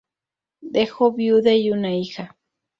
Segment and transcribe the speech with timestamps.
[0.63, 2.35] Dejó viuda y una hija.